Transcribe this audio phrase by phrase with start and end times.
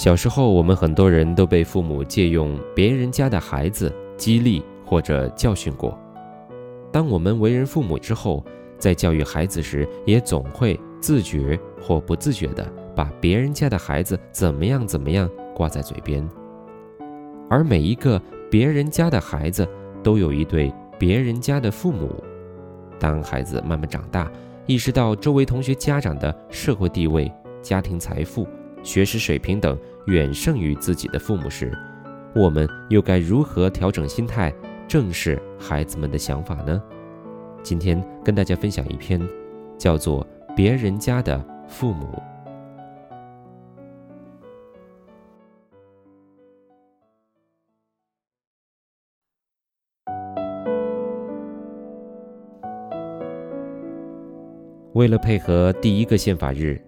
[0.00, 5.94] 小时候，我们很多人都被父母借用别人家的孩子激励或者教训过。
[6.90, 8.42] 当我们为人父母之后，
[8.78, 12.66] 在教育孩子时，也总会自觉或不自觉地
[12.96, 16.26] 把别人家的孩子怎么样怎么样挂在嘴边。
[17.50, 18.18] 而每一个
[18.50, 19.68] 别人家的孩子
[20.02, 22.08] 都有一对别人家的父母。
[22.98, 24.32] 当孩子慢慢长大，
[24.64, 28.48] 意识到周围同学家长的社会地位、家庭财富、
[28.82, 29.78] 学识水平等
[30.10, 31.72] 远胜于自己的父母时，
[32.34, 34.52] 我们又该如何调整心态，
[34.88, 36.82] 正视孩子们的想法呢？
[37.62, 39.20] 今天跟大家分享一篇，
[39.78, 42.06] 叫做《别人家的父母》。
[54.94, 56.78] 为了配合第一个宪法日，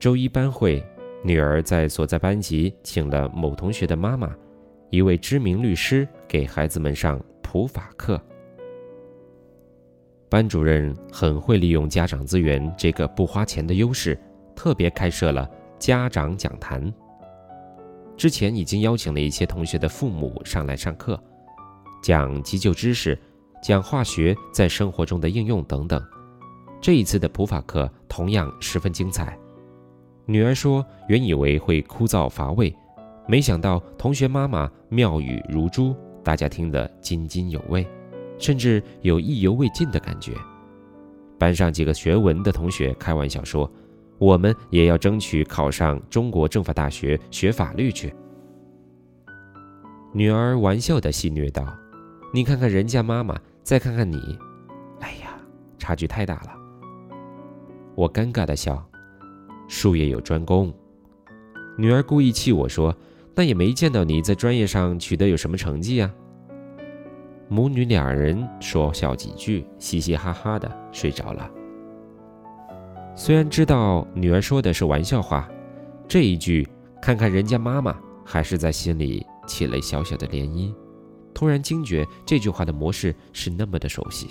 [0.00, 0.84] 周一班会，
[1.24, 4.34] 女儿在所在班级请了某同学的妈妈，
[4.90, 8.20] 一位知名律师，给孩子们上普法课。
[10.28, 14.18] 班主任很会利用家长资源这个不花钱的优势，
[14.56, 15.48] 特别开设了
[15.78, 16.92] 家长讲坛。
[18.16, 21.22] 之前已经邀请了一些同学的父母上来上课，
[22.02, 23.18] 讲急救知识，
[23.62, 26.02] 讲化学在生活中的应用等等。
[26.80, 29.38] 这一次的普法课同样十分精彩。
[30.26, 32.74] 女儿说：“原以为会枯燥乏味，
[33.26, 37.86] 没想到同学妈妈妙语如珠，大家听得津津有味。”
[38.38, 40.32] 甚至有意犹未尽的感觉。
[41.38, 43.70] 班上几个学文的同学开玩笑说
[44.18, 48.12] ：“我们也要争取考上中国政法大学学法律去。”
[50.12, 51.72] 女儿玩笑的戏谑道
[52.34, 54.36] ：“你看看人家妈妈，再看看你，
[54.98, 55.36] 哎呀，
[55.78, 56.52] 差距太大了。”
[57.94, 58.84] 我尴尬的笑
[59.72, 60.70] ：“术业有专攻。”
[61.78, 62.94] 女儿故意气我说
[63.34, 66.14] ：“那也没见到你在专业上取得有什么成绩啊。”
[67.48, 71.50] 母女两人说笑几句，嘻嘻哈哈的睡着了。
[73.16, 75.48] 虽然知道女儿说的是玩笑话，
[76.06, 76.68] 这一句
[77.00, 80.74] “看看人家妈妈”还是在心里起了小小的涟漪。
[81.34, 84.28] 突然惊觉这句话的模式是那么的熟悉。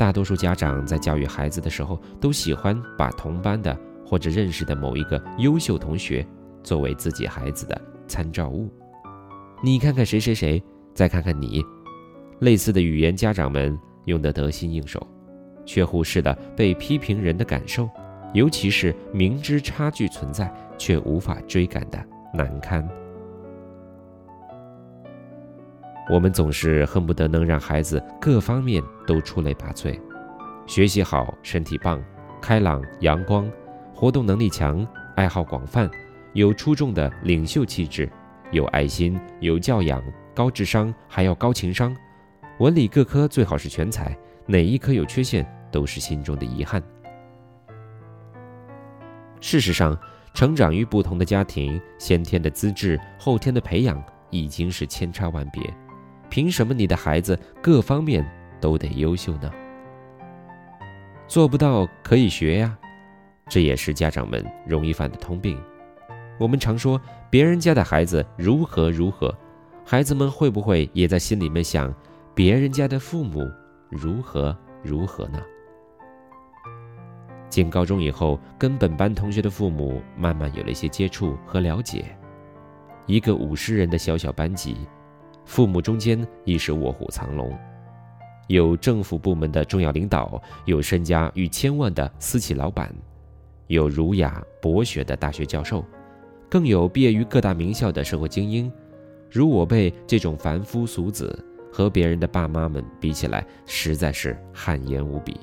[0.00, 6.26] 大多数家长在教育孩子的时候，都喜欢把同班的或者认识的某一个优秀同学
[6.62, 7.78] 作为自己孩子的
[8.08, 8.70] 参照物。
[9.62, 10.62] 你看看谁谁谁。
[10.94, 11.62] 再看看你，
[12.40, 15.06] 类似的语言，家长们用得得心应手，
[15.66, 17.86] 却忽视了被批评人的感受，
[18.32, 22.02] 尤其是明知差距存在却无法追赶的
[22.32, 22.86] 难堪。
[26.10, 29.96] 我们总是恨不得能让孩子各方面都出类拔萃，
[30.66, 32.02] 学习好，身体棒，
[32.42, 33.48] 开朗阳光，
[33.94, 34.84] 活动能力强，
[35.14, 35.88] 爱好广泛，
[36.32, 38.10] 有出众的领袖气质，
[38.50, 40.02] 有爱心，有教养。
[40.34, 41.96] 高智商还要高情商，
[42.58, 44.16] 文理各科最好是全才，
[44.46, 46.82] 哪一科有缺陷都是心中的遗憾。
[49.40, 49.96] 事实上，
[50.34, 55.62] 成长于不同的家庭，先天的资质、后天的培养已经是千差万别，
[56.30, 58.24] 凭什么你的孩子各方面
[58.60, 59.52] 都得优秀呢？
[61.26, 62.78] 做不到可以学呀，
[63.48, 65.60] 这也是家长们容易犯的通病。
[66.38, 66.98] 我们常说
[67.28, 69.36] 别人家的孩子如何如何。
[69.84, 71.92] 孩子们会不会也在心里面想，
[72.32, 73.40] 别人家的父母
[73.90, 75.42] 如何如何呢？
[77.48, 82.16] 进高中以后，跟本班同学的父母慢慢有了一些接触和了解。
[83.06, 84.76] 一个五十人的小小班级，
[85.44, 87.56] 父母中间亦是卧虎藏龙，
[88.46, 92.94] 有政府部门的重要领导，有身家逾千万的私企老板，
[93.66, 95.84] 有儒雅博学的大学教授，
[96.48, 98.70] 更有毕业于各大名校的社会精英。
[99.30, 101.36] 如我辈这种凡夫俗子，
[101.72, 105.38] 和别人的爸妈们比起来，实在是汗颜无比。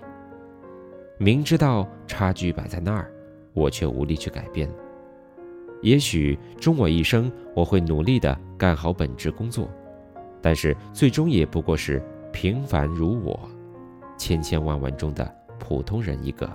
[1.18, 3.12] 明知道差距摆在那儿，
[3.54, 4.70] 我却无力去改变。
[5.82, 9.70] 也许终我一生，我会努力的干好本职工作，
[10.42, 12.02] 但是最终也不过是
[12.32, 13.40] 平凡如我，
[14.18, 16.50] 千千万万中的普通人一个。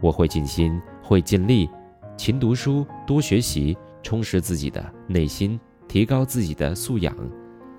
[0.00, 1.68] 我会尽心，会尽力，
[2.16, 3.76] 勤读书，多学习。
[4.04, 7.16] 充实自己的内心，提高自己的素养，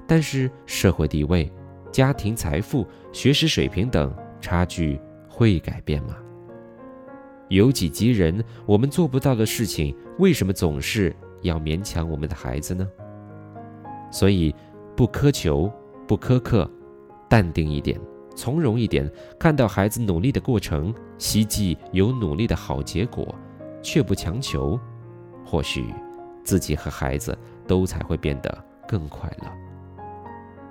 [0.07, 1.51] 但是社会地位、
[1.91, 4.97] 家庭财富、学识水平等差距
[5.27, 6.15] 会改变吗？
[7.49, 12.87] 由己及人，我们做不到的事情，为什么总是要勉强我们的孩子呢？
[14.13, 14.53] 所以，
[14.95, 15.73] 不苛求，
[16.07, 16.69] 不苛刻，
[17.27, 17.99] 淡定一点，
[18.35, 23.33] 从容一点，看到孩子努力的过程，希冀有努力的好结果，
[23.81, 24.79] 却不强求。
[25.43, 25.91] 或许
[26.43, 29.47] 自己和孩子都才会变得更快乐。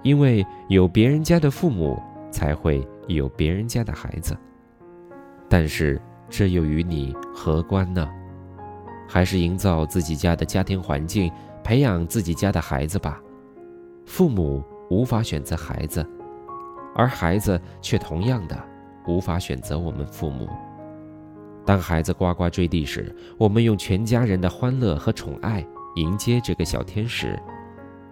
[0.04, 2.00] 因为有别人家的父母，
[2.30, 4.36] 才会有别人家的孩子。
[5.48, 6.00] 但是
[6.30, 8.08] 这又与你何关呢？
[9.08, 11.30] 还是营造自己家的家庭环境，
[11.62, 13.20] 培养自己家的孩子吧。
[14.04, 16.06] 父母无法选择孩子，
[16.94, 18.56] 而孩子却同样的
[19.06, 20.48] 无法选择我们父母。
[21.64, 25.64] 当孩子呱呱坠地时，我们用全家人的欢乐和宠爱
[25.96, 27.38] 迎接这个小天使。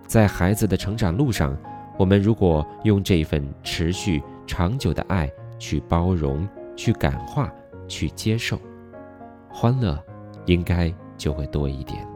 [0.06, 1.56] 在孩子的成长路上，
[1.98, 7.52] 我们如果用这份持续长久的爱去包容、去感化、
[7.86, 8.58] 去接受，
[9.50, 10.02] 欢乐
[10.46, 12.09] 应该就会多一点。